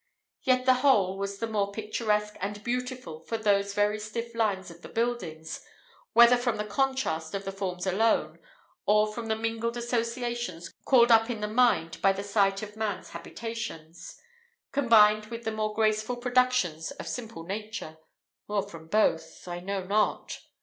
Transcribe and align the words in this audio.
Yet 0.41 0.65
the 0.65 0.73
whole 0.81 1.15
was 1.15 1.37
the 1.37 1.45
more 1.45 1.71
picturesque 1.71 2.35
and 2.41 2.63
beautiful 2.63 3.19
for 3.19 3.37
those 3.37 3.75
very 3.75 3.99
stiff 3.99 4.33
lines 4.33 4.71
of 4.71 4.81
the 4.81 4.89
buildings 4.89 5.63
whether 6.13 6.37
from 6.37 6.57
the 6.57 6.65
contrast 6.65 7.35
of 7.35 7.45
the 7.45 7.51
forms 7.51 7.85
alone 7.85 8.39
or 8.87 9.13
from 9.13 9.27
the 9.27 9.35
mingled 9.35 9.77
associations 9.77 10.73
called 10.85 11.11
up 11.11 11.29
in 11.29 11.39
the 11.39 11.47
mind 11.47 12.01
by 12.01 12.13
the 12.13 12.23
sight 12.23 12.63
of 12.63 12.75
man's 12.75 13.09
habitations 13.11 14.19
combined 14.71 15.27
with 15.27 15.43
the 15.43 15.51
more 15.51 15.71
graceful 15.75 16.15
productions 16.15 16.89
of 16.89 17.05
simple 17.07 17.43
nature 17.43 17.99
or 18.47 18.63
from 18.67 18.87
both, 18.87 19.47
I 19.47 19.59
know 19.59 19.83
not. 19.83 20.39